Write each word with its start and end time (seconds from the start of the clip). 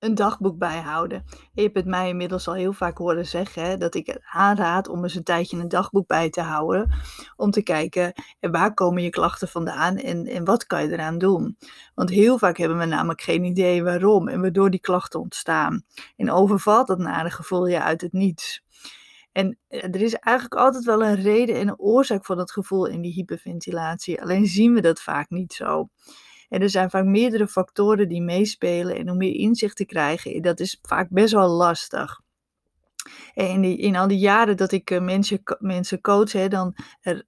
een 0.00 0.14
dagboek 0.14 0.58
bijhouden. 0.58 1.24
Je 1.52 1.62
hebt 1.62 1.76
het 1.76 1.86
mij 1.86 2.08
inmiddels 2.08 2.48
al 2.48 2.54
heel 2.54 2.72
vaak 2.72 2.98
horen 2.98 3.26
zeggen 3.26 3.62
hè, 3.62 3.76
dat 3.76 3.94
ik 3.94 4.06
het 4.06 4.20
aanraad 4.32 4.88
om 4.88 5.02
eens 5.02 5.14
een 5.14 5.22
tijdje 5.22 5.58
een 5.58 5.68
dagboek 5.68 6.06
bij 6.06 6.30
te 6.30 6.40
houden. 6.40 6.90
Om 7.36 7.50
te 7.50 7.62
kijken 7.62 8.12
waar 8.40 8.74
komen 8.74 9.02
je 9.02 9.10
klachten 9.10 9.48
vandaan 9.48 9.96
en, 9.96 10.26
en 10.26 10.44
wat 10.44 10.66
kan 10.66 10.82
je 10.82 10.92
eraan 10.92 11.18
doen. 11.18 11.56
Want 11.94 12.10
heel 12.10 12.38
vaak 12.38 12.56
hebben 12.56 12.78
we 12.78 12.84
namelijk 12.84 13.20
geen 13.20 13.44
idee 13.44 13.82
waarom 13.82 14.28
en 14.28 14.40
waardoor 14.40 14.70
die 14.70 14.80
klachten 14.80 15.20
ontstaan. 15.20 15.84
En 16.16 16.30
overvalt 16.30 16.86
dat 16.86 16.98
nare 16.98 17.30
gevoel 17.30 17.66
je 17.66 17.82
uit 17.82 18.00
het 18.00 18.12
niets. 18.12 18.62
En 19.32 19.58
eh, 19.68 19.84
er 19.84 20.00
is 20.00 20.14
eigenlijk 20.14 20.60
altijd 20.60 20.84
wel 20.84 21.02
een 21.02 21.22
reden 21.22 21.54
en 21.54 21.68
een 21.68 21.78
oorzaak 21.78 22.24
voor 22.24 22.36
dat 22.36 22.52
gevoel 22.52 22.86
in 22.86 23.00
die 23.00 23.12
hyperventilatie. 23.12 24.22
Alleen 24.22 24.46
zien 24.46 24.74
we 24.74 24.80
dat 24.80 25.00
vaak 25.00 25.30
niet 25.30 25.52
zo. 25.52 25.88
En 26.50 26.62
er 26.62 26.70
zijn 26.70 26.90
vaak 26.90 27.04
meerdere 27.04 27.48
factoren 27.48 28.08
die 28.08 28.22
meespelen. 28.22 28.96
En 28.96 29.10
om 29.10 29.16
meer 29.16 29.34
inzicht 29.34 29.76
te 29.76 29.86
krijgen, 29.86 30.42
dat 30.42 30.60
is 30.60 30.78
vaak 30.82 31.08
best 31.10 31.32
wel 31.32 31.48
lastig. 31.48 32.20
En 33.34 33.64
in, 33.64 33.78
in 33.78 33.96
al 33.96 34.08
die 34.08 34.18
jaren 34.18 34.56
dat 34.56 34.72
ik 34.72 34.90
uh, 34.90 35.00
mensen, 35.00 35.42
mensen 35.58 36.00
coach, 36.00 36.32
hè, 36.32 36.48
dan 36.48 36.74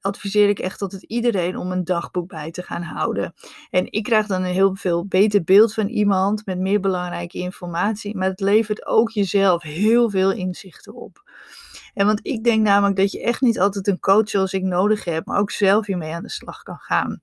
adviseer 0.00 0.48
ik 0.48 0.58
echt 0.58 0.80
het 0.80 1.02
iedereen 1.02 1.56
om 1.56 1.72
een 1.72 1.84
dagboek 1.84 2.28
bij 2.28 2.50
te 2.50 2.62
gaan 2.62 2.82
houden. 2.82 3.34
En 3.70 3.92
ik 3.92 4.02
krijg 4.02 4.26
dan 4.26 4.42
een 4.42 4.52
heel 4.52 4.76
veel 4.76 5.06
beter 5.06 5.44
beeld 5.44 5.74
van 5.74 5.86
iemand 5.86 6.46
met 6.46 6.58
meer 6.58 6.80
belangrijke 6.80 7.38
informatie. 7.38 8.16
Maar 8.16 8.28
het 8.28 8.40
levert 8.40 8.86
ook 8.86 9.10
jezelf 9.10 9.62
heel 9.62 10.10
veel 10.10 10.32
inzichten 10.32 10.94
op. 10.94 11.22
En 11.94 12.06
want 12.06 12.20
ik 12.22 12.44
denk 12.44 12.62
namelijk 12.62 12.96
dat 12.96 13.12
je 13.12 13.22
echt 13.22 13.40
niet 13.40 13.60
altijd 13.60 13.86
een 13.86 14.00
coach 14.00 14.28
zoals 14.28 14.52
ik 14.52 14.62
nodig 14.62 15.04
heb, 15.04 15.26
maar 15.26 15.38
ook 15.38 15.50
zelf 15.50 15.86
hiermee 15.86 16.12
aan 16.12 16.22
de 16.22 16.30
slag 16.30 16.62
kan 16.62 16.78
gaan. 16.78 17.20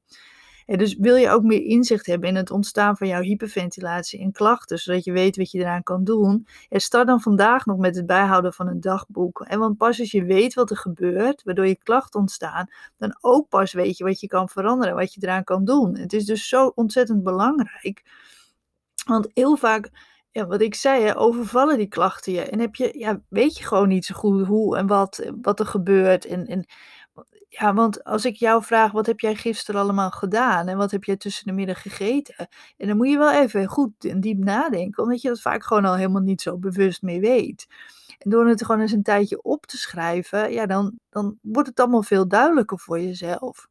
Dus 0.78 0.96
wil 0.96 1.16
je 1.16 1.30
ook 1.30 1.44
meer 1.44 1.64
inzicht 1.64 2.06
hebben 2.06 2.30
in 2.30 2.36
het 2.36 2.52
ontstaan 2.52 2.98
van 2.98 3.08
jouw 3.08 3.22
hyperventilatie 3.22 4.20
en 4.20 4.32
klachten, 4.32 4.78
zodat 4.78 5.04
je 5.04 5.12
weet 5.12 5.38
wat 5.38 5.52
je 5.52 5.60
eraan 5.60 5.84
kan 5.84 6.04
doen. 6.04 6.48
En 6.70 6.80
start 6.80 7.08
dan 7.08 7.22
vandaag 7.22 7.66
nog 7.66 7.78
met 7.78 7.96
het 7.96 8.06
bijhouden 8.06 8.54
van 8.54 8.68
een 8.68 8.82
dagboek. 8.82 9.42
En 9.42 9.60
want 9.60 9.78
pas 9.78 10.00
als 10.00 10.12
je 10.12 10.24
weet 10.24 10.54
wat 10.54 10.70
er 10.70 10.78
gebeurt, 10.78 11.44
waardoor 11.44 11.68
je 11.68 11.78
klachten 11.84 12.20
ontstaan, 12.20 12.68
dan 12.98 13.18
ook 13.22 13.50
pas 13.50 13.74
weet 13.74 13.98
je 13.98 14.04
wat 14.04 14.20
je 14.20 14.28
kan 14.28 14.50
veranderen, 14.50 14.96
wat 14.96 15.14
je 15.14 15.22
eraan 15.24 15.44
kan 15.44 15.66
doen. 15.66 15.98
Het 15.98 16.14
is 16.14 16.26
dus 16.26 16.48
zo 16.48 16.72
ontzettend 16.76 17.24
belangrijk. 17.24 18.04
Want 19.06 19.28
heel 19.34 19.58
vaak 19.58 19.90
ja, 20.32 20.48
wat 20.48 20.62
ik 20.62 20.76
zei, 20.76 21.14
overvallen 21.14 21.78
die 21.78 21.88
klachten 21.88 22.34
je. 22.34 22.42
En 22.42 22.60
heb 22.60 22.76
je, 22.76 22.92
ja, 22.98 23.22
weet 23.30 23.58
je 23.58 23.64
gewoon 23.64 23.88
niet 23.88 24.06
zo 24.06 24.16
goed 24.16 24.46
hoe 24.48 24.78
en 24.78 24.88
wat, 24.88 25.32
wat 25.42 25.60
er 25.60 25.66
gebeurt. 25.66 26.26
En 26.26 26.66
ja, 27.60 27.74
want 27.74 28.04
als 28.04 28.26
ik 28.26 28.36
jou 28.36 28.64
vraag, 28.64 28.92
wat 28.92 29.06
heb 29.06 29.20
jij 29.20 29.36
gisteren 29.36 29.82
allemaal 29.82 30.12
gedaan? 30.12 30.68
En 30.68 30.78
wat 30.78 30.92
heb 30.92 31.04
jij 31.04 31.18
tussen 31.18 31.46
de 31.46 31.52
middag 31.52 31.82
gegeten? 31.82 32.48
En 32.78 32.88
dan 32.88 32.98
moet 32.98 33.10
je 33.10 33.18
wel 33.18 33.32
even 33.32 33.68
goed 33.68 34.06
en 34.06 34.20
diep 34.20 34.38
nadenken, 34.38 35.04
omdat 35.04 35.22
je 35.22 35.28
dat 35.28 35.42
vaak 35.42 35.64
gewoon 35.64 35.86
al 35.86 35.96
helemaal 35.96 36.22
niet 36.22 36.42
zo 36.42 36.58
bewust 36.58 37.02
mee 37.02 37.20
weet. 37.20 37.68
En 38.18 38.30
door 38.30 38.48
het 38.48 38.66
gewoon 38.66 38.82
eens 38.82 38.92
een 38.92 39.04
tijdje 39.04 39.42
op 39.42 39.66
te 39.66 39.78
schrijven, 39.78 40.52
ja, 40.52 40.66
dan, 40.66 41.00
dan 41.10 41.38
wordt 41.42 41.70
het 41.70 41.80
allemaal 41.80 42.04
veel 42.04 42.28
duidelijker 42.28 42.80
voor 42.80 43.00
jezelf. 43.00 43.68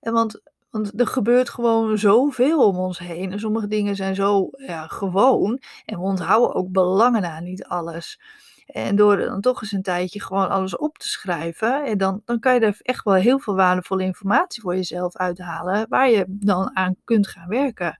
En 0.00 0.12
want 0.12 0.40
want 0.70 1.00
er 1.00 1.06
gebeurt 1.06 1.48
gewoon 1.48 1.98
zoveel 1.98 2.66
om 2.66 2.76
ons 2.76 2.98
heen. 2.98 3.32
En 3.32 3.40
sommige 3.40 3.66
dingen 3.66 3.96
zijn 3.96 4.14
zo 4.14 4.48
ja, 4.52 4.86
gewoon. 4.86 5.60
En 5.84 5.98
we 5.98 6.04
onthouden 6.04 6.54
ook 6.54 6.72
belangen 6.72 7.22
na 7.22 7.40
niet 7.40 7.64
alles. 7.64 8.20
En 8.68 8.96
door 8.96 9.16
dan 9.16 9.40
toch 9.40 9.62
eens 9.62 9.72
een 9.72 9.82
tijdje 9.82 10.22
gewoon 10.22 10.48
alles 10.48 10.76
op 10.76 10.98
te 10.98 11.08
schrijven, 11.08 11.84
en 11.84 11.98
dan, 11.98 12.22
dan 12.24 12.38
kan 12.38 12.54
je 12.54 12.60
er 12.60 12.78
echt 12.82 13.04
wel 13.04 13.14
heel 13.14 13.38
veel 13.38 13.54
waardevolle 13.54 14.02
informatie 14.02 14.62
voor 14.62 14.74
jezelf 14.74 15.16
uithalen, 15.16 15.86
waar 15.88 16.10
je 16.10 16.24
dan 16.28 16.76
aan 16.76 16.96
kunt 17.04 17.28
gaan 17.28 17.48
werken. 17.48 17.98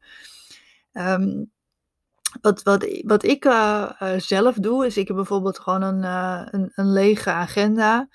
Ehm, 0.92 1.44
wat, 2.40 2.62
wat, 2.62 3.00
wat 3.04 3.24
ik 3.24 3.44
uh, 3.44 3.90
zelf 4.16 4.54
doe, 4.54 4.86
is 4.86 4.96
ik 4.96 5.06
heb 5.06 5.16
bijvoorbeeld 5.16 5.58
gewoon 5.58 5.82
een, 5.82 6.02
een, 6.54 6.72
een 6.74 6.92
lege 6.92 7.30
agenda. 7.30 8.08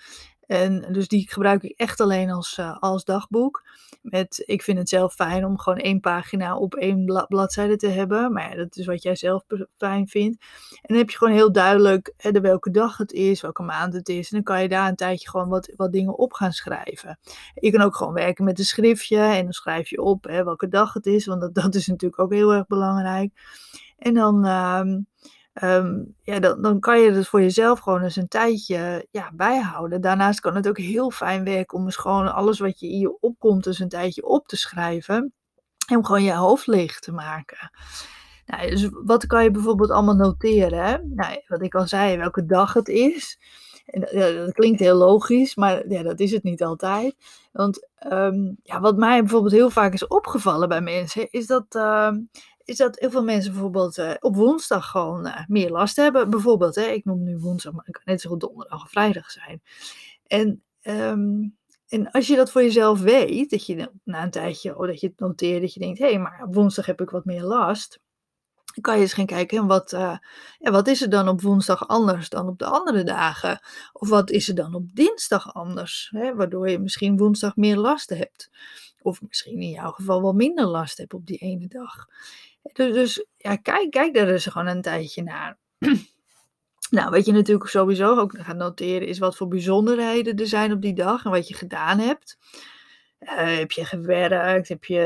En 0.53 0.85
dus 0.91 1.07
die 1.07 1.29
gebruik 1.29 1.63
ik 1.63 1.79
echt 1.79 1.99
alleen 1.99 2.31
als, 2.31 2.57
uh, 2.57 2.77
als 2.79 3.03
dagboek. 3.03 3.63
Met, 4.01 4.43
ik 4.45 4.61
vind 4.61 4.77
het 4.77 4.89
zelf 4.89 5.13
fijn 5.13 5.45
om 5.45 5.59
gewoon 5.59 5.79
één 5.79 5.99
pagina 5.99 6.57
op 6.57 6.75
één 6.75 7.25
bladzijde 7.27 7.75
te 7.75 7.87
hebben. 7.87 8.33
Maar 8.33 8.49
ja, 8.49 8.55
dat 8.55 8.75
is 8.75 8.85
wat 8.85 9.03
jij 9.03 9.15
zelf 9.15 9.43
fijn 9.77 10.07
vindt. 10.07 10.43
En 10.69 10.79
dan 10.81 10.97
heb 10.97 11.09
je 11.09 11.17
gewoon 11.17 11.33
heel 11.33 11.51
duidelijk 11.51 12.13
hè, 12.17 12.31
de 12.31 12.41
welke 12.41 12.71
dag 12.71 12.97
het 12.97 13.11
is, 13.11 13.41
welke 13.41 13.63
maand 13.63 13.93
het 13.93 14.09
is. 14.09 14.31
En 14.31 14.35
dan 14.35 14.43
kan 14.43 14.61
je 14.61 14.69
daar 14.69 14.87
een 14.87 14.95
tijdje 14.95 15.29
gewoon 15.29 15.49
wat, 15.49 15.73
wat 15.75 15.91
dingen 15.91 16.17
op 16.17 16.33
gaan 16.33 16.51
schrijven. 16.51 17.19
Je 17.53 17.71
kan 17.71 17.81
ook 17.81 17.95
gewoon 17.95 18.13
werken 18.13 18.43
met 18.43 18.59
een 18.59 18.65
schriftje. 18.65 19.17
En 19.17 19.43
dan 19.43 19.53
schrijf 19.53 19.89
je 19.89 20.01
op 20.01 20.23
hè, 20.23 20.43
welke 20.43 20.67
dag 20.67 20.93
het 20.93 21.05
is. 21.05 21.25
Want 21.25 21.41
dat, 21.41 21.53
dat 21.53 21.75
is 21.75 21.87
natuurlijk 21.87 22.21
ook 22.21 22.33
heel 22.33 22.53
erg 22.53 22.67
belangrijk. 22.67 23.31
En 23.97 24.13
dan... 24.13 24.45
Uh, 24.45 24.81
Um, 25.61 26.15
ja, 26.21 26.39
dan, 26.39 26.61
dan 26.61 26.79
kan 26.79 26.99
je 26.99 27.11
het 27.11 27.27
voor 27.27 27.41
jezelf 27.41 27.79
gewoon 27.79 28.01
eens 28.01 28.15
een 28.15 28.27
tijdje 28.27 29.07
ja, 29.11 29.31
bijhouden. 29.33 30.01
Daarnaast 30.01 30.39
kan 30.39 30.55
het 30.55 30.67
ook 30.67 30.77
heel 30.77 31.11
fijn 31.11 31.43
werken 31.43 31.77
om 31.77 31.85
eens 31.85 31.95
gewoon 31.95 32.33
alles 32.33 32.59
wat 32.59 32.79
je 32.79 32.89
in 32.89 32.99
je 32.99 33.19
opkomt 33.19 33.65
eens 33.65 33.79
een 33.79 33.89
tijdje 33.89 34.25
op 34.25 34.47
te 34.47 34.57
schrijven. 34.57 35.33
En 35.87 35.97
om 35.97 36.05
gewoon 36.05 36.23
je 36.23 36.33
hoofd 36.33 36.67
leeg 36.67 36.99
te 36.99 37.11
maken. 37.11 37.71
Nou, 38.45 38.69
dus 38.69 38.89
wat 39.03 39.25
kan 39.25 39.43
je 39.43 39.51
bijvoorbeeld 39.51 39.89
allemaal 39.91 40.15
noteren? 40.15 40.85
Hè? 40.85 40.97
Nou, 41.03 41.41
wat 41.47 41.61
ik 41.61 41.75
al 41.75 41.87
zei, 41.87 42.17
welke 42.17 42.45
dag 42.45 42.73
het 42.73 42.87
is. 42.87 43.39
En 43.85 44.07
ja, 44.11 44.31
dat 44.31 44.53
klinkt 44.53 44.79
heel 44.79 44.95
logisch, 44.95 45.55
maar 45.55 45.87
ja, 45.87 46.03
dat 46.03 46.19
is 46.19 46.31
het 46.31 46.43
niet 46.43 46.63
altijd. 46.63 47.15
Want 47.51 47.87
um, 48.09 48.57
ja, 48.63 48.79
wat 48.79 48.97
mij 48.97 49.19
bijvoorbeeld 49.19 49.53
heel 49.53 49.69
vaak 49.69 49.93
is 49.93 50.07
opgevallen 50.07 50.69
bij 50.69 50.81
mensen, 50.81 51.31
is 51.31 51.47
dat 51.47 51.75
uh, 51.75 52.11
is 52.65 52.77
dat 52.77 52.99
heel 52.99 53.09
veel 53.09 53.23
mensen 53.23 53.51
bijvoorbeeld 53.51 53.97
uh, 53.97 54.11
op 54.19 54.35
woensdag 54.35 54.89
gewoon 54.89 55.27
uh, 55.27 55.45
meer 55.47 55.69
last 55.69 55.95
hebben. 55.95 56.29
Bijvoorbeeld, 56.29 56.75
hè, 56.75 56.85
ik 56.85 57.05
noem 57.05 57.23
nu 57.23 57.37
woensdag, 57.37 57.73
maar 57.73 57.85
het 57.85 57.95
kan 57.95 58.03
net 58.05 58.21
zo 58.21 58.29
goed 58.29 58.39
donderdag 58.39 58.83
of 58.83 58.89
vrijdag 58.89 59.31
zijn. 59.31 59.61
En, 60.27 60.63
um, 60.81 61.57
en 61.87 62.11
als 62.11 62.27
je 62.27 62.35
dat 62.35 62.51
voor 62.51 62.61
jezelf 62.61 62.99
weet, 62.99 63.49
dat 63.49 63.65
je 63.65 63.91
na 64.03 64.23
een 64.23 64.31
tijdje, 64.31 64.77
oh, 64.77 64.87
dat 64.87 64.99
je 64.99 65.07
het 65.07 65.19
noteert, 65.19 65.61
dat 65.61 65.73
je 65.73 65.79
denkt, 65.79 65.99
hé, 65.99 66.09
hey, 66.09 66.19
maar 66.19 66.43
op 66.43 66.53
woensdag 66.53 66.85
heb 66.85 67.01
ik 67.01 67.09
wat 67.09 67.25
meer 67.25 67.43
last. 67.43 68.01
Dan 68.73 68.83
kan 68.83 68.95
je 68.95 69.01
eens 69.01 69.13
gaan 69.13 69.25
kijken, 69.25 69.67
wat, 69.67 69.89
ja, 70.59 70.71
wat 70.71 70.87
is 70.87 71.01
er 71.01 71.09
dan 71.09 71.27
op 71.27 71.41
woensdag 71.41 71.87
anders 71.87 72.29
dan 72.29 72.47
op 72.47 72.59
de 72.59 72.65
andere 72.65 73.03
dagen? 73.03 73.59
Of 73.91 74.09
wat 74.09 74.29
is 74.29 74.49
er 74.49 74.55
dan 74.55 74.75
op 74.75 74.95
dinsdag 74.95 75.53
anders? 75.53 76.09
Hè, 76.11 76.35
waardoor 76.35 76.69
je 76.69 76.79
misschien 76.79 77.17
woensdag 77.17 77.55
meer 77.55 77.77
last 77.77 78.09
hebt. 78.09 78.49
Of 79.01 79.21
misschien 79.21 79.61
in 79.61 79.69
jouw 79.69 79.91
geval 79.91 80.21
wel 80.21 80.33
minder 80.33 80.65
last 80.65 80.97
hebt 80.97 81.13
op 81.13 81.25
die 81.25 81.37
ene 81.37 81.67
dag. 81.67 82.07
Dus, 82.73 82.93
dus 82.93 83.25
ja, 83.37 83.55
kijk, 83.55 83.91
kijk 83.91 84.13
daar 84.13 84.25
dus 84.25 84.45
gewoon 84.45 84.67
een 84.67 84.81
tijdje 84.81 85.23
naar. 85.23 85.57
nou, 86.89 87.09
wat 87.09 87.25
je 87.25 87.31
natuurlijk 87.31 87.69
sowieso 87.69 88.17
ook 88.17 88.37
gaat 88.37 88.55
noteren 88.55 89.07
is 89.07 89.19
wat 89.19 89.35
voor 89.35 89.47
bijzonderheden 89.47 90.35
er 90.35 90.47
zijn 90.47 90.71
op 90.71 90.81
die 90.81 90.93
dag 90.93 91.25
en 91.25 91.31
wat 91.31 91.47
je 91.47 91.53
gedaan 91.53 91.99
hebt. 91.99 92.37
Uh, 93.19 93.57
heb 93.57 93.71
je 93.71 93.85
gewerkt? 93.85 94.67
Heb 94.67 94.83
je, 94.83 94.97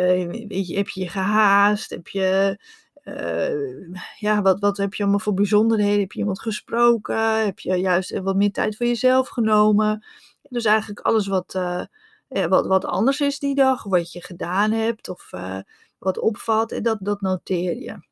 weet 0.47 0.67
je, 0.67 0.75
heb 0.75 0.87
je 0.87 1.09
gehaast? 1.09 1.89
Heb 1.89 2.07
je, 2.07 2.59
uh, 3.03 3.85
ja, 4.19 4.41
wat, 4.41 4.59
wat 4.59 4.77
heb 4.77 4.93
je 4.93 5.03
allemaal 5.03 5.19
voor 5.19 5.33
bijzonderheden? 5.33 5.99
Heb 5.99 6.11
je 6.11 6.19
iemand 6.19 6.41
gesproken? 6.41 7.45
Heb 7.45 7.59
je 7.59 7.75
juist 7.75 8.19
wat 8.19 8.35
meer 8.35 8.51
tijd 8.51 8.77
voor 8.77 8.85
jezelf 8.85 9.27
genomen? 9.27 10.05
Dus 10.41 10.65
eigenlijk 10.65 10.99
alles 10.99 11.27
wat, 11.27 11.53
uh, 11.55 11.83
wat, 12.27 12.67
wat 12.67 12.85
anders 12.85 13.19
is 13.19 13.39
die 13.39 13.55
dag, 13.55 13.83
wat 13.83 14.11
je 14.11 14.21
gedaan 14.23 14.71
hebt 14.71 15.09
of 15.09 15.31
wat 15.99 16.19
opvalt 16.19 16.71
en 16.71 16.83
dat, 16.83 16.97
dat 17.01 17.21
noteer 17.21 17.77
je. 17.77 18.05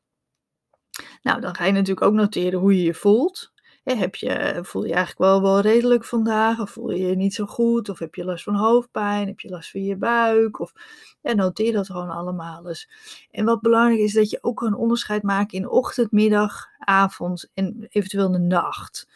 Nou, 1.22 1.40
dan 1.40 1.54
ga 1.54 1.64
je 1.64 1.72
natuurlijk 1.72 2.06
ook 2.06 2.14
noteren 2.14 2.60
hoe 2.60 2.76
je 2.76 2.82
je 2.82 2.94
voelt. 2.94 3.52
heb 3.84 4.14
je, 4.14 4.58
voel 4.62 4.84
je 4.84 4.94
eigenlijk 4.94 5.18
wel, 5.18 5.42
wel 5.42 5.60
redelijk 5.60 6.04
vandaag? 6.04 6.60
Of 6.60 6.70
voel 6.70 6.90
je 6.90 7.06
je 7.06 7.16
niet 7.16 7.34
zo 7.34 7.46
goed? 7.46 7.88
Of 7.88 7.98
heb 7.98 8.14
je 8.14 8.24
last 8.24 8.44
van 8.44 8.54
hoofdpijn? 8.54 9.26
Heb 9.26 9.40
je 9.40 9.48
last 9.48 9.70
van 9.70 9.82
je 9.82 9.96
buik? 9.96 10.60
Of 10.60 10.72
ja, 11.20 11.32
noteer 11.32 11.72
dat 11.72 11.86
gewoon 11.86 12.10
allemaal 12.10 12.68
eens. 12.68 12.90
En 13.30 13.44
wat 13.44 13.60
belangrijk 13.60 14.00
is, 14.00 14.12
dat 14.12 14.30
je 14.30 14.38
ook 14.42 14.62
een 14.62 14.74
onderscheid 14.74 15.22
maakt 15.22 15.52
in 15.52 15.68
ochtend, 15.68 16.12
middag, 16.12 16.66
avond 16.78 17.50
en 17.54 17.86
eventueel 17.88 18.30
de 18.30 18.38
nacht. 18.38 19.08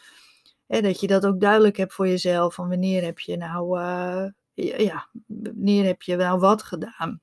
dat 0.67 0.99
je 0.99 1.07
dat 1.07 1.25
ook 1.25 1.39
duidelijk 1.39 1.77
hebt 1.77 1.93
voor 1.93 2.07
jezelf. 2.07 2.53
Van 2.53 2.69
wanneer 2.69 3.03
heb 3.03 3.19
je 3.19 3.37
nou, 3.37 3.79
uh, 3.79 4.25
ja, 4.53 5.09
wanneer 5.27 5.85
heb 5.85 6.01
je 6.01 6.15
nou 6.15 6.39
wat 6.39 6.63
gedaan? 6.63 7.21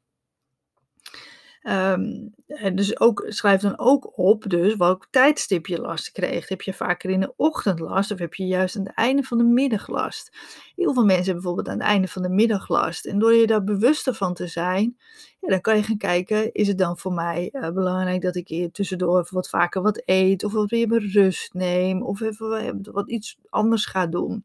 Um, 1.69 2.35
dus 2.75 3.00
ook, 3.00 3.25
schrijf 3.29 3.61
dan 3.61 3.79
ook 3.79 4.19
op 4.19 4.44
dus 4.49 4.76
welk 4.76 5.06
tijdstip 5.11 5.67
je 5.67 5.81
last 5.81 6.12
kreeg. 6.12 6.49
Heb 6.49 6.62
je 6.62 6.73
vaker 6.73 7.11
in 7.11 7.20
de 7.20 7.32
ochtend 7.37 7.79
last 7.79 8.11
of 8.11 8.19
heb 8.19 8.35
je 8.35 8.47
juist 8.47 8.76
aan 8.76 8.85
het 8.85 8.94
einde 8.94 9.23
van 9.23 9.38
de 9.38 9.44
middag 9.44 9.88
last? 9.88 10.37
Heel 10.76 10.94
veel 10.94 11.05
mensen 11.05 11.25
hebben 11.25 11.43
bijvoorbeeld 11.43 11.69
aan 11.69 11.79
het 11.79 11.88
einde 11.88 12.09
van 12.09 12.23
de 12.23 12.29
middag 12.29 12.69
last. 12.69 13.06
En 13.06 13.19
door 13.19 13.35
je 13.35 13.47
daar 13.47 13.65
bewuster 13.65 14.15
van 14.15 14.35
te 14.35 14.47
zijn, 14.47 14.97
ja, 15.41 15.49
dan 15.49 15.61
kan 15.61 15.76
je 15.76 15.82
gaan 15.82 15.97
kijken, 15.97 16.53
is 16.53 16.69
het 16.69 16.79
dan 16.79 16.99
voor 16.99 17.12
mij 17.12 17.49
uh, 17.53 17.71
belangrijk 17.71 18.23
dat 18.23 18.37
ik 18.37 18.49
hier 18.49 18.71
tussendoor 18.71 19.29
wat 19.31 19.49
vaker 19.49 19.82
wat 19.82 20.03
eet 20.05 20.44
of 20.44 20.53
wat 20.53 20.71
meer 20.71 21.11
rust 21.12 21.55
neem 21.55 22.03
of 22.03 22.21
even 22.21 22.79
wat 22.93 23.11
iets 23.11 23.38
anders 23.49 23.87
ga 23.87 24.06
doen. 24.06 24.44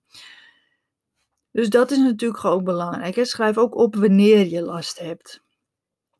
Dus 1.51 1.69
dat 1.69 1.91
is 1.91 1.97
natuurlijk 1.97 2.45
ook 2.45 2.63
belangrijk. 2.63 3.15
Hè? 3.15 3.25
Schrijf 3.25 3.57
ook 3.57 3.75
op 3.75 3.95
wanneer 3.95 4.47
je 4.47 4.61
last 4.61 4.99
hebt. 4.99 5.42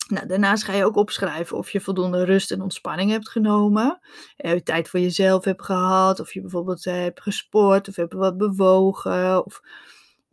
Nou, 0.07 0.27
daarnaast 0.27 0.63
ga 0.63 0.73
je 0.73 0.85
ook 0.85 0.95
opschrijven 0.95 1.57
of 1.57 1.69
je 1.69 1.81
voldoende 1.81 2.23
rust 2.25 2.51
en 2.51 2.61
ontspanning 2.61 3.11
hebt 3.11 3.29
genomen. 3.29 3.99
Uh, 4.37 4.51
tijd 4.51 4.89
voor 4.89 4.99
jezelf 4.99 5.43
hebt 5.43 5.63
gehad. 5.63 6.19
Of 6.19 6.33
je 6.33 6.41
bijvoorbeeld 6.41 6.85
uh, 6.85 6.93
hebt 6.93 7.21
gesport 7.21 7.87
of 7.87 7.95
hebt 7.95 8.13
wat 8.13 8.37
bewogen. 8.37 9.45
Of 9.45 9.61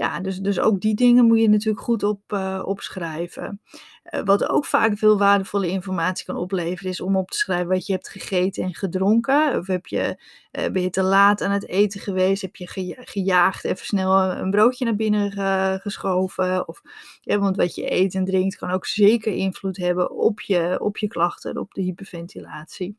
ja, 0.00 0.20
dus, 0.20 0.38
dus 0.38 0.60
ook 0.60 0.80
die 0.80 0.94
dingen 0.94 1.24
moet 1.24 1.40
je 1.40 1.48
natuurlijk 1.48 1.84
goed 1.84 2.02
op, 2.02 2.20
uh, 2.32 2.62
opschrijven. 2.64 3.60
Uh, 4.10 4.20
wat 4.24 4.48
ook 4.48 4.64
vaak 4.64 4.98
veel 4.98 5.18
waardevolle 5.18 5.68
informatie 5.68 6.26
kan 6.26 6.36
opleveren, 6.36 6.90
is 6.90 7.00
om 7.00 7.16
op 7.16 7.30
te 7.30 7.36
schrijven 7.36 7.68
wat 7.68 7.86
je 7.86 7.92
hebt 7.92 8.08
gegeten 8.08 8.62
en 8.62 8.74
gedronken. 8.74 9.58
Of 9.58 9.66
heb 9.66 9.86
je, 9.86 10.22
uh, 10.52 10.66
ben 10.68 10.82
je 10.82 10.90
te 10.90 11.02
laat 11.02 11.42
aan 11.42 11.50
het 11.50 11.68
eten 11.68 12.00
geweest? 12.00 12.42
Heb 12.42 12.56
je 12.56 12.68
ge 12.68 12.96
gejaagd, 13.00 13.64
even 13.64 13.86
snel 13.86 14.22
een 14.22 14.50
broodje 14.50 14.84
naar 14.84 14.96
binnen 14.96 15.32
ge 15.32 15.78
geschoven? 15.82 16.68
Of, 16.68 16.80
ja, 17.20 17.38
want 17.38 17.56
wat 17.56 17.74
je 17.74 17.92
eet 17.92 18.14
en 18.14 18.24
drinkt 18.24 18.56
kan 18.56 18.70
ook 18.70 18.86
zeker 18.86 19.32
invloed 19.32 19.76
hebben 19.76 20.10
op 20.10 20.40
je, 20.40 20.80
op 20.80 20.96
je 20.96 21.08
klachten, 21.08 21.56
op 21.56 21.74
de 21.74 21.82
hyperventilatie. 21.82 22.96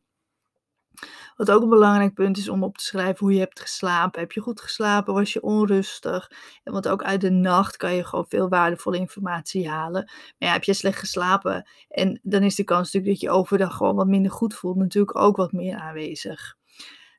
Wat 1.36 1.50
ook 1.50 1.62
een 1.62 1.68
belangrijk 1.68 2.14
punt 2.14 2.36
is 2.36 2.48
om 2.48 2.62
op 2.62 2.78
te 2.78 2.84
schrijven 2.84 3.18
hoe 3.18 3.34
je 3.34 3.40
hebt 3.40 3.60
geslapen. 3.60 4.20
Heb 4.20 4.32
je 4.32 4.40
goed 4.40 4.60
geslapen? 4.60 5.14
Was 5.14 5.32
je 5.32 5.42
onrustig? 5.42 6.30
Want 6.64 6.88
ook 6.88 7.02
uit 7.02 7.20
de 7.20 7.30
nacht 7.30 7.76
kan 7.76 7.94
je 7.94 8.04
gewoon 8.04 8.26
veel 8.28 8.48
waardevolle 8.48 8.96
informatie 8.96 9.68
halen. 9.68 10.04
Maar 10.38 10.48
ja, 10.48 10.52
heb 10.52 10.64
je 10.64 10.74
slecht 10.74 10.98
geslapen? 10.98 11.68
En 11.88 12.20
dan 12.22 12.42
is 12.42 12.54
de 12.54 12.64
kans 12.64 12.92
natuurlijk 12.92 13.20
dat 13.20 13.30
je 13.30 13.36
overdag 13.36 13.76
gewoon 13.76 13.96
wat 13.96 14.06
minder 14.06 14.32
goed 14.32 14.54
voelt, 14.54 14.76
natuurlijk 14.76 15.18
ook 15.18 15.36
wat 15.36 15.52
meer 15.52 15.76
aanwezig. 15.76 16.56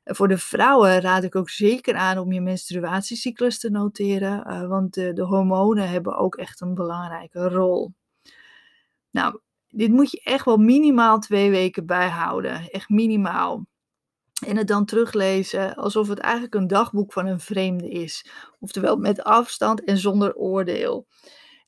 Voor 0.04 0.28
de 0.28 0.38
vrouwen 0.38 1.00
raad 1.00 1.24
ik 1.24 1.36
ook 1.36 1.50
zeker 1.50 1.94
aan 1.94 2.18
om 2.18 2.32
je 2.32 2.40
menstruatiecyclus 2.40 3.58
te 3.58 3.70
noteren, 3.70 4.50
uh, 4.50 4.68
want 4.68 4.94
de, 4.94 5.12
de 5.12 5.22
hormonen 5.22 5.88
hebben 5.88 6.16
ook 6.16 6.34
echt 6.34 6.60
een 6.60 6.74
belangrijke 6.74 7.48
rol. 7.48 7.92
Nou, 9.10 9.40
dit 9.68 9.90
moet 9.90 10.10
je 10.10 10.20
echt 10.24 10.44
wel 10.44 10.56
minimaal 10.56 11.18
twee 11.18 11.50
weken 11.50 11.86
bijhouden. 11.86 12.70
Echt 12.70 12.88
minimaal. 12.88 13.66
En 14.46 14.56
het 14.56 14.66
dan 14.66 14.84
teruglezen 14.84 15.74
alsof 15.74 16.08
het 16.08 16.18
eigenlijk 16.18 16.54
een 16.54 16.66
dagboek 16.66 17.12
van 17.12 17.26
een 17.26 17.40
vreemde 17.40 17.88
is. 17.88 18.26
Oftewel 18.60 18.96
met 18.96 19.22
afstand 19.22 19.84
en 19.84 19.98
zonder 19.98 20.34
oordeel. 20.34 21.06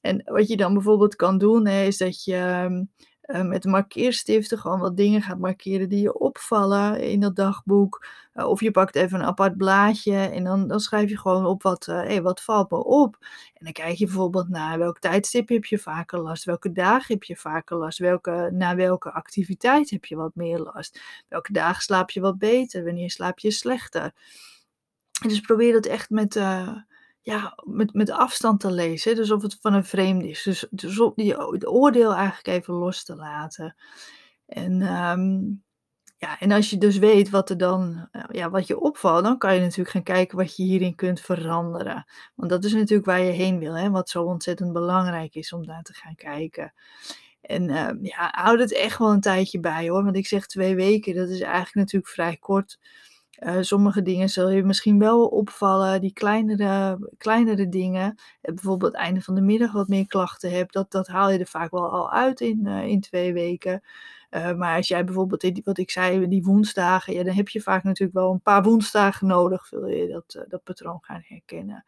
En 0.00 0.22
wat 0.24 0.48
je 0.48 0.56
dan 0.56 0.74
bijvoorbeeld 0.74 1.16
kan 1.16 1.38
doen, 1.38 1.66
is 1.66 1.96
dat 1.96 2.24
je 2.24 2.34
ehm, 2.34 2.84
uh, 3.26 3.42
met 3.42 3.64
markeerstiften 3.64 4.58
gewoon 4.58 4.80
wat 4.80 4.96
dingen 4.96 5.22
gaat 5.22 5.38
markeren 5.38 5.88
die 5.88 6.02
je 6.02 6.18
opvallen 6.18 7.00
in 7.00 7.20
dat 7.20 7.36
dagboek. 7.36 8.06
Uh, 8.34 8.46
of 8.46 8.60
je 8.60 8.70
pakt 8.70 8.94
even 8.94 9.20
een 9.20 9.26
apart 9.26 9.56
blaadje 9.56 10.16
en 10.16 10.44
dan, 10.44 10.68
dan 10.68 10.80
schrijf 10.80 11.10
je 11.10 11.18
gewoon 11.18 11.46
op 11.46 11.62
wat, 11.62 11.86
uh, 11.86 11.96
hey, 11.96 12.22
wat 12.22 12.42
valt 12.42 12.70
me 12.70 12.84
op. 12.84 13.16
En 13.54 13.64
dan 13.64 13.72
kijk 13.72 13.96
je 13.96 14.04
bijvoorbeeld 14.04 14.48
naar 14.48 14.78
welk 14.78 14.98
tijdstip 14.98 15.48
heb 15.48 15.64
je 15.64 15.78
vaker 15.78 16.18
last, 16.20 16.44
welke 16.44 16.72
dagen 16.72 17.14
heb 17.14 17.22
je 17.22 17.36
vaker 17.36 17.76
last, 17.76 17.98
welke, 17.98 18.50
naar 18.52 18.76
welke 18.76 19.12
activiteit 19.12 19.90
heb 19.90 20.04
je 20.04 20.16
wat 20.16 20.34
meer 20.34 20.58
last, 20.58 21.00
welke 21.28 21.52
dagen 21.52 21.82
slaap 21.82 22.10
je 22.10 22.20
wat 22.20 22.38
beter, 22.38 22.84
wanneer 22.84 23.10
slaap 23.10 23.38
je 23.38 23.50
slechter. 23.50 24.12
dus 25.26 25.40
probeer 25.40 25.72
dat 25.72 25.86
echt 25.86 26.10
met 26.10 26.34
ja, 27.26 27.58
met, 27.64 27.94
met 27.94 28.10
afstand 28.10 28.60
te 28.60 28.70
lezen. 28.70 29.14
Dus 29.14 29.30
of 29.30 29.42
het 29.42 29.56
van 29.60 29.74
een 29.74 29.84
vreemde 29.84 30.28
is. 30.28 30.42
Dus, 30.42 30.66
dus 30.70 31.10
die, 31.14 31.34
het 31.34 31.66
oordeel 31.66 32.14
eigenlijk 32.14 32.46
even 32.46 32.74
los 32.74 33.04
te 33.04 33.16
laten. 33.16 33.76
En, 34.46 34.82
um, 34.82 35.62
ja, 36.16 36.38
en 36.38 36.52
als 36.52 36.70
je 36.70 36.78
dus 36.78 36.98
weet 36.98 37.30
wat 37.30 37.50
er 37.50 37.56
dan, 37.56 38.08
eh, 38.10 38.22
ja, 38.28 38.50
wat 38.50 38.66
je 38.66 38.80
opvalt, 38.80 39.24
dan 39.24 39.38
kan 39.38 39.54
je 39.54 39.60
natuurlijk 39.60 39.90
gaan 39.90 40.02
kijken 40.02 40.38
wat 40.38 40.56
je 40.56 40.62
hierin 40.62 40.94
kunt 40.94 41.20
veranderen. 41.20 42.06
Want 42.34 42.50
dat 42.50 42.64
is 42.64 42.72
natuurlijk 42.72 43.06
waar 43.06 43.20
je 43.20 43.30
heen 43.30 43.58
wil, 43.58 43.76
hè, 43.76 43.90
wat 43.90 44.10
zo 44.10 44.22
ontzettend 44.22 44.72
belangrijk 44.72 45.34
is 45.34 45.52
om 45.52 45.66
daar 45.66 45.82
te 45.82 45.94
gaan 45.94 46.14
kijken. 46.14 46.72
En 47.40 47.68
uh, 47.68 47.90
ja, 48.02 48.32
houd 48.32 48.58
het 48.58 48.72
echt 48.72 48.98
wel 48.98 49.10
een 49.10 49.20
tijdje 49.20 49.60
bij 49.60 49.88
hoor. 49.88 50.04
Want 50.04 50.16
ik 50.16 50.26
zeg 50.26 50.46
twee 50.46 50.74
weken, 50.74 51.14
dat 51.14 51.28
is 51.28 51.40
eigenlijk 51.40 51.74
natuurlijk 51.74 52.12
vrij 52.12 52.36
kort. 52.36 52.78
Uh, 53.40 53.56
sommige 53.60 54.02
dingen 54.02 54.28
zul 54.28 54.50
je 54.50 54.62
misschien 54.62 54.98
wel 54.98 55.26
opvallen, 55.26 56.00
die 56.00 56.12
kleinere, 56.12 56.98
kleinere 57.18 57.68
dingen. 57.68 58.14
Uh, 58.16 58.54
bijvoorbeeld 58.54 58.92
het 58.92 59.00
einde 59.00 59.20
van 59.20 59.34
de 59.34 59.40
middag 59.40 59.72
wat 59.72 59.88
meer 59.88 60.06
klachten 60.06 60.50
hebt, 60.50 60.72
dat, 60.72 60.90
dat 60.90 61.06
haal 61.06 61.30
je 61.30 61.38
er 61.38 61.46
vaak 61.46 61.70
wel 61.70 61.90
al 61.90 62.12
uit 62.12 62.40
in, 62.40 62.60
uh, 62.64 62.86
in 62.86 63.00
twee 63.00 63.32
weken. 63.32 63.82
maar 64.30 64.76
als 64.76 64.88
jij 64.88 65.04
bijvoorbeeld, 65.04 65.60
wat 65.64 65.78
ik 65.78 65.90
zei, 65.90 66.28
die 66.28 66.44
woensdagen, 66.44 67.14
ja, 67.14 67.22
dan 67.22 67.34
heb 67.34 67.48
je 67.48 67.60
vaak 67.60 67.82
natuurlijk 67.82 68.18
wel 68.18 68.32
een 68.32 68.40
paar 68.40 68.62
woensdagen 68.62 69.26
nodig, 69.26 69.70
wil 69.70 69.86
je 69.86 70.08
dat, 70.08 70.44
dat 70.48 70.62
patroon 70.62 70.98
gaan 71.02 71.22
herkennen. 71.24 71.84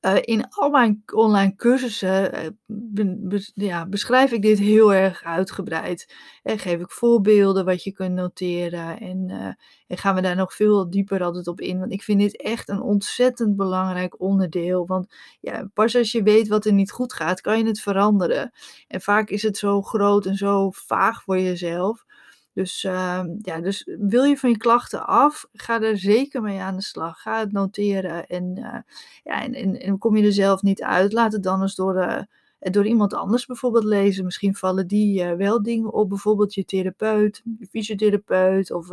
Uh, 0.00 0.16
in 0.20 0.48
al 0.48 0.70
mijn 0.70 1.02
online 1.14 1.54
cursussen 1.56 2.58
be, 2.66 3.50
ja, 3.54 3.86
beschrijf 3.86 4.32
ik 4.32 4.42
dit 4.42 4.58
heel 4.58 4.94
erg 4.94 5.24
uitgebreid. 5.24 6.14
En 6.42 6.58
geef 6.58 6.80
ik 6.80 6.90
voorbeelden 6.90 7.64
wat 7.64 7.84
je 7.84 7.92
kunt 7.92 8.14
noteren. 8.14 9.00
En, 9.00 9.28
uh, 9.28 9.46
en 9.86 9.98
gaan 9.98 10.14
we 10.14 10.20
daar 10.20 10.36
nog 10.36 10.54
veel 10.54 10.90
dieper 10.90 11.22
altijd 11.22 11.46
op 11.46 11.60
in. 11.60 11.78
Want 11.78 11.92
ik 11.92 12.02
vind 12.02 12.20
dit 12.20 12.42
echt 12.42 12.68
een 12.68 12.80
ontzettend 12.80 13.56
belangrijk 13.56 14.20
onderdeel. 14.20 14.86
Want 14.86 15.14
ja, 15.40 15.70
pas 15.74 15.96
als 15.96 16.12
je 16.12 16.22
weet 16.22 16.48
wat 16.48 16.64
er 16.64 16.72
niet 16.72 16.90
goed 16.90 17.12
gaat, 17.12 17.40
kan 17.40 17.58
je 17.58 17.66
het 17.66 17.80
veranderen. 17.80 18.52
En 18.88 19.00
vaak 19.00 19.30
is 19.30 19.42
het 19.42 19.56
zo 19.56 19.82
groot 19.82 20.26
en 20.26 20.36
zo 20.36 20.70
vaag 20.70 21.22
voor 21.22 21.38
jezelf. 21.38 22.04
Dus, 22.52 22.84
uh, 22.84 23.24
ja, 23.42 23.60
dus 23.60 23.88
wil 23.98 24.24
je 24.24 24.36
van 24.36 24.50
je 24.50 24.56
klachten 24.56 25.06
af, 25.06 25.46
ga 25.52 25.80
er 25.80 25.98
zeker 25.98 26.42
mee 26.42 26.60
aan 26.60 26.76
de 26.76 26.82
slag. 26.82 27.20
Ga 27.20 27.38
het 27.38 27.52
noteren 27.52 28.26
en, 28.26 28.56
uh, 28.58 28.78
ja, 29.24 29.42
en, 29.42 29.54
en, 29.54 29.80
en, 29.80 29.98
kom 29.98 30.16
je 30.16 30.24
er 30.24 30.32
zelf 30.32 30.62
niet 30.62 30.82
uit, 30.82 31.12
laat 31.12 31.32
het 31.32 31.42
dan 31.42 31.62
eens 31.62 31.74
door, 31.74 31.96
uh, 31.96 32.20
door 32.58 32.86
iemand 32.86 33.14
anders 33.14 33.46
bijvoorbeeld 33.46 33.84
lezen. 33.84 34.24
Misschien 34.24 34.54
vallen 34.54 34.86
die 34.86 35.22
uh, 35.22 35.32
wel 35.32 35.62
dingen 35.62 35.92
op, 35.92 36.08
bijvoorbeeld 36.08 36.54
je 36.54 36.64
therapeut, 36.64 37.42
je 37.58 37.66
fysiotherapeut 37.70 38.70
of 38.70 38.88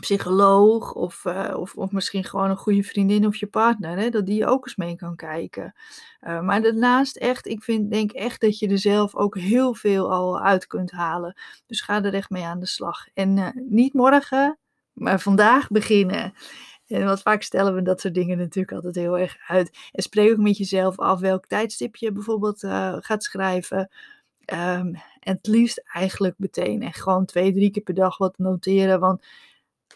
psycholoog 0.00 0.92
of, 0.92 1.24
uh, 1.24 1.54
of, 1.56 1.74
of 1.74 1.90
misschien 1.90 2.24
gewoon 2.24 2.50
een 2.50 2.56
goede 2.56 2.82
vriendin 2.82 3.26
of 3.26 3.36
je 3.36 3.46
partner, 3.46 3.98
hè, 3.98 4.10
dat 4.10 4.26
die 4.26 4.46
ook 4.46 4.64
eens 4.64 4.76
mee 4.76 4.96
kan 4.96 5.16
kijken. 5.16 5.74
Uh, 6.20 6.40
maar 6.40 6.62
daarnaast 6.62 7.16
echt, 7.16 7.46
ik 7.46 7.62
vind, 7.62 7.90
denk 7.90 8.12
echt 8.12 8.40
dat 8.40 8.58
je 8.58 8.68
er 8.68 8.78
zelf 8.78 9.14
ook 9.14 9.38
heel 9.38 9.74
veel 9.74 10.12
al 10.12 10.40
uit 10.40 10.66
kunt 10.66 10.90
halen. 10.90 11.40
Dus 11.66 11.80
ga 11.80 12.02
er 12.02 12.14
echt 12.14 12.30
mee 12.30 12.44
aan 12.44 12.60
de 12.60 12.66
slag. 12.66 13.06
En 13.14 13.36
uh, 13.36 13.48
niet 13.54 13.92
morgen, 13.92 14.58
maar 14.92 15.20
vandaag 15.20 15.68
beginnen. 15.68 16.34
En 16.86 17.04
wat 17.04 17.22
vaak 17.22 17.42
stellen 17.42 17.74
we 17.74 17.82
dat 17.82 18.00
soort 18.00 18.14
dingen 18.14 18.38
natuurlijk 18.38 18.72
altijd 18.72 18.94
heel 18.94 19.18
erg 19.18 19.36
uit. 19.46 19.78
En 19.92 20.02
spreek 20.02 20.30
ook 20.30 20.36
met 20.36 20.56
jezelf 20.56 20.98
af 20.98 21.20
welk 21.20 21.46
tijdstip 21.46 21.96
je 21.96 22.12
bijvoorbeeld 22.12 22.58
gaat 22.98 23.24
schrijven. 23.24 23.90
En 24.44 25.02
het 25.20 25.46
liefst 25.46 25.82
eigenlijk 25.92 26.34
meteen. 26.38 26.82
En 26.82 26.92
gewoon 26.92 27.24
twee, 27.24 27.52
drie 27.52 27.70
keer 27.70 27.82
per 27.82 27.94
dag 27.94 28.18
wat 28.18 28.38
noteren. 28.38 29.00
Want 29.00 29.24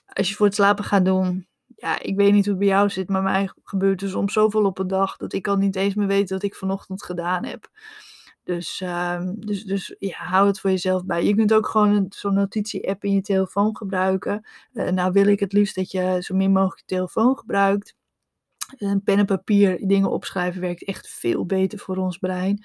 als 0.07 0.29
je 0.29 0.35
voor 0.35 0.47
het 0.47 0.55
slapen 0.55 0.85
gaat 0.85 1.05
doen, 1.05 1.47
ja, 1.77 2.01
ik 2.01 2.17
weet 2.17 2.33
niet 2.33 2.45
hoe 2.45 2.55
het 2.55 2.59
bij 2.59 2.69
jou 2.69 2.91
zit, 2.91 3.09
maar 3.09 3.23
mij 3.23 3.51
gebeurt 3.63 4.03
er 4.03 4.09
soms 4.09 4.33
zoveel 4.33 4.65
op 4.65 4.79
een 4.79 4.87
dag 4.87 5.17
dat 5.17 5.33
ik 5.33 5.49
al 5.49 5.57
niet 5.57 5.77
eens 5.77 5.95
meer 5.95 6.07
weet 6.07 6.31
wat 6.31 6.43
ik 6.43 6.55
vanochtend 6.55 7.03
gedaan 7.03 7.45
heb. 7.45 7.71
Dus, 8.47 8.81
uh, 8.81 9.21
dus, 9.37 9.65
dus 9.65 9.95
ja, 9.99 10.17
hou 10.17 10.47
het 10.47 10.61
voor 10.61 10.71
jezelf 10.71 11.05
bij. 11.05 11.25
Je 11.25 11.35
kunt 11.35 11.55
ook 11.55 11.69
gewoon 11.69 12.07
zo'n 12.09 12.35
notitie-app 12.35 13.05
in 13.05 13.13
je 13.13 13.21
telefoon 13.21 13.77
gebruiken. 13.77 14.47
Uh, 14.73 14.89
nou 14.89 15.13
wil 15.13 15.27
ik 15.27 15.41
het 15.41 15.53
liefst 15.53 15.75
dat 15.75 15.91
je 15.91 16.17
zo 16.21 16.35
min 16.35 16.53
mogelijk 16.53 16.79
je 16.79 16.95
telefoon 16.95 17.39
gebruikt. 17.39 17.95
Een 18.77 19.03
pen 19.03 19.19
en 19.19 19.27
papier, 19.27 19.87
dingen 19.87 20.11
opschrijven 20.11 20.61
werkt 20.61 20.85
echt 20.85 21.09
veel 21.09 21.47
beter 21.47 21.79
voor 21.79 21.97
ons 21.97 22.19
brein. 22.19 22.65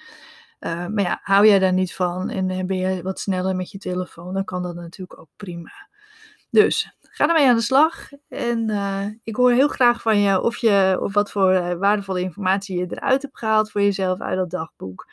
Uh, 0.60 0.86
maar 0.86 1.04
ja, 1.04 1.20
hou 1.22 1.46
jij 1.46 1.58
daar 1.58 1.72
niet 1.72 1.94
van 1.94 2.30
en 2.30 2.66
ben 2.66 2.76
je 2.76 3.02
wat 3.02 3.20
sneller 3.20 3.56
met 3.56 3.70
je 3.70 3.78
telefoon, 3.78 4.34
dan 4.34 4.44
kan 4.44 4.62
dat 4.62 4.74
natuurlijk 4.74 5.20
ook 5.20 5.30
prima. 5.36 5.88
Dus 6.50 6.96
ga 7.12 7.28
ermee 7.28 7.48
aan 7.48 7.56
de 7.56 7.62
slag. 7.62 8.10
En 8.28 8.70
uh, 8.70 9.06
ik 9.22 9.36
hoor 9.36 9.52
heel 9.52 9.68
graag 9.68 10.02
van 10.02 10.18
je 10.18 10.40
of, 10.40 10.56
je, 10.56 10.98
of 11.00 11.14
wat 11.14 11.30
voor 11.30 11.52
uh, 11.52 11.72
waardevolle 11.72 12.20
informatie 12.20 12.78
je 12.78 12.86
eruit 12.88 13.22
hebt 13.22 13.38
gehaald 13.38 13.70
voor 13.70 13.82
jezelf 13.82 14.20
uit 14.20 14.36
dat 14.36 14.50
dagboek. 14.50 15.08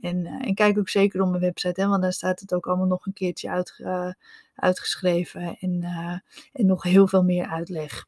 En, 0.00 0.24
uh, 0.24 0.46
en 0.46 0.54
kijk 0.54 0.78
ook 0.78 0.88
zeker 0.88 1.20
op 1.20 1.28
mijn 1.28 1.40
website, 1.40 1.80
hè, 1.80 1.88
want 1.88 2.02
daar 2.02 2.12
staat 2.12 2.40
het 2.40 2.54
ook 2.54 2.66
allemaal 2.66 2.86
nog 2.86 3.06
een 3.06 3.12
keertje 3.12 3.50
uit, 3.50 3.84
uitgeschreven. 4.54 5.56
En, 5.58 5.82
en 6.52 6.66
nog 6.66 6.82
heel 6.82 7.06
veel 7.06 7.22
meer 7.22 7.46
uitleg. 7.46 8.06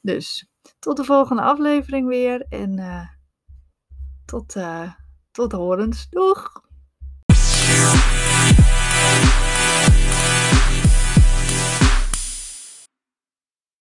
Dus 0.00 0.48
tot 0.78 0.96
de 0.96 1.04
volgende 1.04 1.42
aflevering 1.42 2.08
weer. 2.08 2.46
En 2.48 2.80
tot, 4.24 4.56
tot 5.30 5.52
horens. 5.52 6.08
Doeg! 6.10 6.67